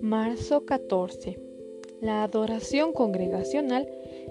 Marzo 0.00 0.64
14. 0.66 1.38
La 2.00 2.22
adoración 2.22 2.92
congregacional 2.92 3.88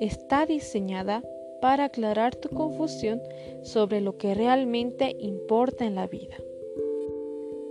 está 0.00 0.46
diseñada 0.46 1.22
para 1.60 1.84
aclarar 1.84 2.34
tu 2.34 2.48
confusión 2.48 3.20
sobre 3.62 4.00
lo 4.00 4.16
que 4.16 4.34
realmente 4.34 5.16
importa 5.18 5.84
en 5.84 5.94
la 5.94 6.06
vida. 6.06 6.36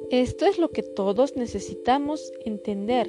Esto 0.09 0.45
es 0.45 0.59
lo 0.59 0.69
que 0.69 0.83
todos 0.83 1.35
necesitamos 1.35 2.31
entender. 2.45 3.07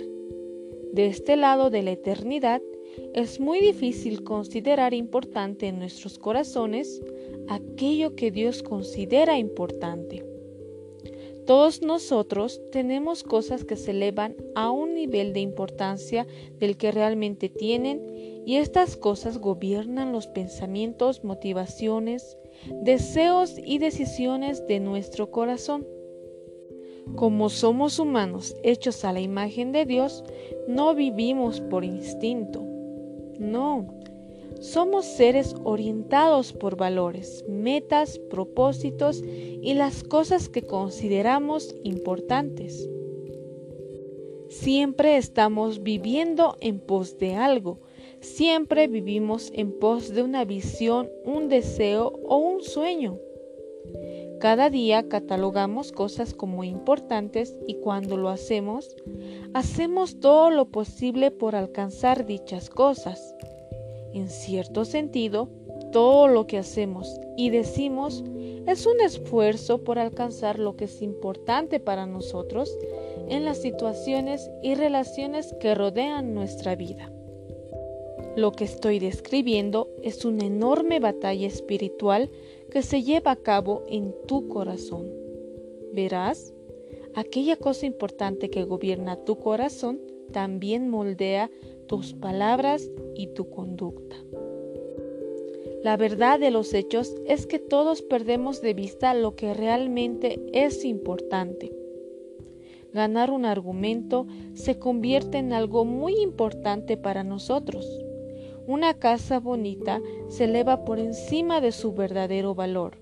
De 0.93 1.07
este 1.07 1.37
lado 1.37 1.71
de 1.71 1.83
la 1.83 1.93
eternidad, 1.93 2.63
es 3.15 3.41
muy 3.41 3.61
difícil 3.61 4.25
considerar 4.25 4.95
importante 4.95 5.69
en 5.69 5.79
nuestros 5.79 6.19
corazones 6.19 7.03
aquello 7.49 8.15
que 8.17 8.31
Dios 8.31 8.63
considera 8.63 9.39
importante. 9.39 10.25
Todos 11.47 11.83
nosotros 11.83 12.61
tenemos 12.71 13.25
cosas 13.25 13.65
que 13.65 13.75
se 13.77 13.91
elevan 13.91 14.37
a 14.55 14.71
un 14.71 14.95
nivel 14.95 15.33
de 15.33 15.41
importancia 15.41 16.27
del 16.61 16.77
que 16.77 16.93
realmente 16.93 17.49
tienen 17.49 18.01
y 18.47 18.57
estas 18.57 18.97
cosas 18.97 19.39
gobiernan 19.39 20.13
los 20.13 20.29
pensamientos, 20.29 21.25
motivaciones, 21.25 22.39
deseos 22.83 23.57
y 23.59 23.79
decisiones 23.79 24.67
de 24.69 24.79
nuestro 24.79 25.31
corazón. 25.33 25.87
Como 27.17 27.51
somos 27.51 27.99
humanos 27.99 28.55
hechos 28.63 29.05
a 29.05 29.13
la 29.13 29.21
imagen 29.21 29.73
de 29.73 29.85
Dios, 29.85 30.23
no 30.69 30.95
vivimos 30.95 31.61
por 31.61 31.85
instinto. 31.85 32.72
No, 33.39 33.87
somos 34.61 35.07
seres 35.07 35.57
orientados 35.65 36.53
por 36.53 36.77
valores, 36.77 37.45
metas, 37.49 38.19
propósitos 38.31 39.23
y 39.25 39.75
las 39.75 40.05
cosas 40.05 40.49
que 40.49 40.63
consideramos 40.63 41.75
importantes. 41.83 42.89
Siempre 44.49 45.17
estamos 45.17 45.83
viviendo 45.83 46.57
en 46.61 46.79
pos 46.79 47.19
de 47.19 47.35
algo, 47.35 47.81
siempre 48.21 48.87
vivimos 48.87 49.51
en 49.55 49.79
pos 49.79 50.11
de 50.11 50.23
una 50.23 50.45
visión, 50.45 51.11
un 51.25 51.49
deseo 51.49 52.13
o 52.27 52.37
un 52.37 52.63
sueño. 52.63 53.19
Cada 54.43 54.71
día 54.71 55.09
catalogamos 55.09 55.93
cosas 55.93 56.35
como 56.35 56.65
importantes 56.65 57.55
y 57.69 57.75
cuando 57.77 58.17
lo 58.17 58.29
hacemos, 58.29 58.97
hacemos 59.55 60.19
todo 60.19 60.51
lo 60.51 60.65
posible 60.65 61.31
por 61.31 61.55
alcanzar 61.55 62.27
dichas 62.27 62.69
cosas. 62.69 63.37
En 64.13 64.29
cierto 64.29 64.85
sentido, 64.85 65.49
todo 65.93 66.27
lo 66.27 66.49
que 66.49 66.59
hacemos 66.59 67.21
y 67.37 67.51
decimos 67.51 68.25
es 68.67 68.85
un 68.85 69.01
esfuerzo 69.01 69.85
por 69.85 70.01
alcanzar 70.01 70.59
lo 70.59 70.75
que 70.75 70.87
es 70.87 71.03
importante 71.03 71.79
para 71.79 72.07
nosotros 72.07 72.77
en 73.29 73.45
las 73.45 73.63
situaciones 73.63 74.51
y 74.61 74.75
relaciones 74.75 75.55
que 75.61 75.77
rodean 75.77 76.35
nuestra 76.35 76.75
vida. 76.75 77.13
Lo 78.35 78.53
que 78.53 78.65
estoy 78.65 78.99
describiendo 78.99 79.91
es 80.03 80.25
una 80.25 80.47
enorme 80.47 81.01
batalla 81.01 81.47
espiritual 81.47 82.31
que 82.71 82.83
se 82.83 83.03
lleva 83.03 83.33
a 83.33 83.37
cabo 83.37 83.83
en 83.89 84.15
tu 84.27 84.49
corazón. 84.49 85.07
Verás, 85.93 86.55
aquella 87.15 87.57
cosa 87.57 87.85
importante 87.85 88.49
que 88.49 88.65
gobierna 88.65 89.23
tu 89.25 89.39
corazón 89.39 90.01
también 90.33 90.89
moldea 90.89 91.51
tus 91.87 92.15
palabras 92.15 92.91
y 93.15 93.27
tu 93.29 93.51
conducta. 93.51 94.17
La 95.83 95.99
verdad 95.99 96.41
de 96.41 96.51
los 96.51 96.73
hechos 96.73 97.15
es 97.27 97.47
que 97.47 97.59
todos 97.59 98.01
perdemos 98.01 98.63
de 98.63 98.73
vista 98.73 99.13
lo 99.13 99.37
que 99.37 99.53
realmente 99.53 100.41
es 100.55 100.87
importante. 100.87 101.71
Ganar 102.95 103.31
un 103.31 103.45
argumento 103.45 104.27
se 104.55 104.79
convierte 104.79 105.37
en 105.37 105.53
algo 105.53 105.85
muy 105.85 106.15
importante 106.21 106.97
para 106.97 107.25
nosotros. 107.25 107.87
Una 108.67 108.95
casa 108.95 109.41
bonita 109.41 110.01
se 110.29 110.45
eleva 110.45 110.85
por 110.85 111.01
encima 111.01 111.61
de 111.61 111.73
su 111.73 111.93
verdadero 111.95 112.55
valor. 112.55 112.99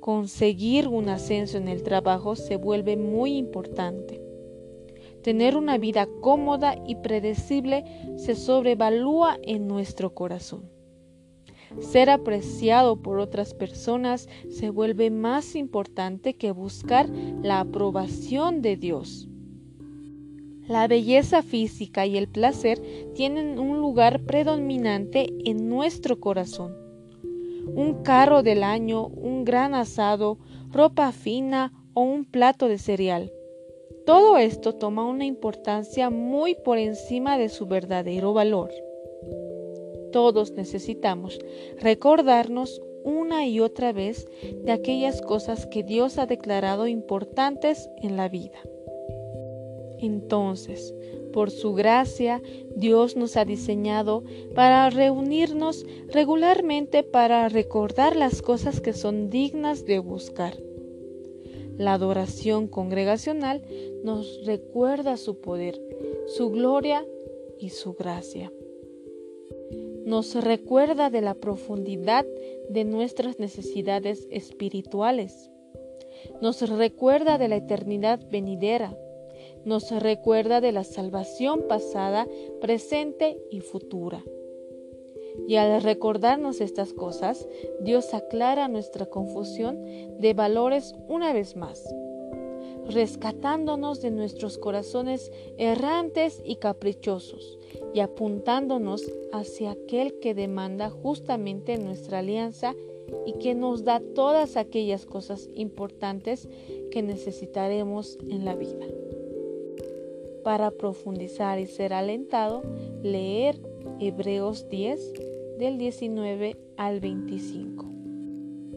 Conseguir 0.00 0.86
un 0.86 1.08
ascenso 1.08 1.56
en 1.56 1.66
el 1.68 1.82
trabajo 1.82 2.36
se 2.36 2.56
vuelve 2.56 2.98
muy 2.98 3.38
importante. 3.38 4.20
Tener 5.22 5.56
una 5.56 5.78
vida 5.78 6.08
cómoda 6.20 6.76
y 6.86 6.96
predecible 6.96 7.84
se 8.16 8.34
sobrevalúa 8.34 9.38
en 9.42 9.66
nuestro 9.66 10.12
corazón. 10.12 10.70
Ser 11.78 12.10
apreciado 12.10 13.00
por 13.00 13.18
otras 13.18 13.54
personas 13.54 14.28
se 14.50 14.68
vuelve 14.68 15.10
más 15.10 15.54
importante 15.54 16.34
que 16.34 16.50
buscar 16.50 17.08
la 17.08 17.60
aprobación 17.60 18.60
de 18.60 18.76
Dios. 18.76 19.29
La 20.70 20.88
belleza 20.88 21.42
física 21.42 22.06
y 22.06 22.16
el 22.16 22.28
placer 22.28 22.80
tienen 23.14 23.58
un 23.58 23.78
lugar 23.78 24.22
predominante 24.22 25.28
en 25.44 25.68
nuestro 25.68 26.18
corazón. 26.18 26.74
Un 27.74 28.02
carro 28.02 28.42
del 28.42 28.62
año, 28.62 29.06
un 29.06 29.44
gran 29.44 29.74
asado, 29.74 30.38
ropa 30.72 31.12
fina 31.12 31.74
o 31.92 32.00
un 32.00 32.24
plato 32.24 32.68
de 32.68 32.78
cereal 32.78 33.30
todo 34.10 34.38
esto 34.38 34.74
toma 34.74 35.06
una 35.06 35.24
importancia 35.24 36.10
muy 36.10 36.56
por 36.56 36.78
encima 36.78 37.38
de 37.38 37.48
su 37.48 37.66
verdadero 37.66 38.32
valor. 38.32 38.70
Todos 40.10 40.50
necesitamos 40.50 41.38
recordarnos 41.78 42.82
una 43.04 43.46
y 43.46 43.60
otra 43.60 43.92
vez 43.92 44.26
de 44.64 44.72
aquellas 44.72 45.22
cosas 45.22 45.64
que 45.66 45.84
Dios 45.84 46.18
ha 46.18 46.26
declarado 46.26 46.88
importantes 46.88 47.88
en 48.02 48.16
la 48.16 48.28
vida. 48.28 48.58
Entonces, 50.00 50.94
por 51.32 51.50
su 51.50 51.74
gracia, 51.74 52.42
Dios 52.74 53.16
nos 53.16 53.36
ha 53.36 53.44
diseñado 53.44 54.24
para 54.54 54.88
reunirnos 54.90 55.86
regularmente 56.08 57.02
para 57.02 57.48
recordar 57.48 58.16
las 58.16 58.42
cosas 58.42 58.80
que 58.80 58.92
son 58.92 59.30
dignas 59.30 59.84
de 59.84 59.98
buscar 59.98 60.56
la 61.80 61.94
adoración 61.94 62.68
congregacional 62.68 63.62
nos 64.04 64.44
recuerda 64.44 65.16
su 65.16 65.40
poder, 65.40 65.80
su 66.26 66.50
gloria 66.50 67.06
y 67.58 67.70
su 67.70 67.94
gracia. 67.94 68.52
Nos 70.04 70.34
recuerda 70.34 71.08
de 71.08 71.22
la 71.22 71.32
profundidad 71.32 72.26
de 72.68 72.84
nuestras 72.84 73.38
necesidades 73.38 74.28
espirituales. 74.30 75.50
Nos 76.42 76.68
recuerda 76.68 77.38
de 77.38 77.48
la 77.48 77.56
eternidad 77.56 78.20
venidera. 78.30 78.94
Nos 79.64 79.90
recuerda 79.90 80.60
de 80.60 80.72
la 80.72 80.84
salvación 80.84 81.66
pasada, 81.68 82.26
presente 82.60 83.38
y 83.50 83.60
futura. 83.60 84.24
Y 85.46 85.56
al 85.56 85.82
recordarnos 85.82 86.60
estas 86.60 86.92
cosas, 86.92 87.46
Dios 87.80 88.14
aclara 88.14 88.68
nuestra 88.68 89.06
confusión 89.06 89.84
de 90.18 90.34
valores 90.34 90.94
una 91.08 91.32
vez 91.32 91.56
más, 91.56 91.84
rescatándonos 92.88 94.00
de 94.00 94.10
nuestros 94.10 94.58
corazones 94.58 95.30
errantes 95.58 96.42
y 96.44 96.56
caprichosos 96.56 97.58
y 97.94 98.00
apuntándonos 98.00 99.12
hacia 99.32 99.72
aquel 99.72 100.18
que 100.20 100.34
demanda 100.34 100.90
justamente 100.90 101.78
nuestra 101.78 102.20
alianza 102.20 102.74
y 103.26 103.34
que 103.34 103.54
nos 103.54 103.84
da 103.84 104.00
todas 104.14 104.56
aquellas 104.56 105.04
cosas 105.06 105.48
importantes 105.54 106.48
que 106.90 107.02
necesitaremos 107.02 108.18
en 108.28 108.44
la 108.44 108.54
vida. 108.54 108.86
Para 110.44 110.70
profundizar 110.70 111.58
y 111.58 111.66
ser 111.66 111.92
alentado, 111.92 112.62
leer 113.02 113.60
Hebreos 113.98 114.68
10 114.68 115.12
del 115.58 115.78
19 115.78 116.56
al 116.76 117.00
25. 117.00 117.86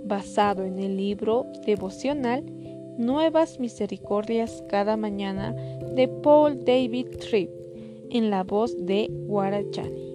Basado 0.05 0.65
en 0.65 0.79
el 0.79 0.97
libro 0.97 1.45
devocional 1.65 2.43
Nuevas 2.97 3.59
Misericordias 3.59 4.63
cada 4.69 4.97
mañana 4.97 5.53
de 5.95 6.07
Paul 6.07 6.63
David 6.63 7.07
Tripp 7.17 7.49
en 8.09 8.29
la 8.29 8.43
voz 8.43 8.75
de 8.85 9.07
Guarachani. 9.09 10.12